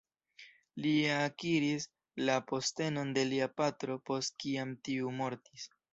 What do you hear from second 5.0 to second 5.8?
mortis.